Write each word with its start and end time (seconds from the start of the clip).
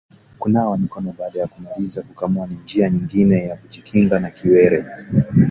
Kunawa 0.39 0.77
mikono 0.77 1.13
baada 1.19 1.39
ya 1.39 1.47
kumaliza 1.47 2.01
kukamua 2.03 2.47
ni 2.47 2.55
njia 2.55 2.89
nyingine 2.89 3.45
ya 3.45 3.55
kujikinga 3.55 4.19
na 4.19 4.29
kiwele 4.31 4.85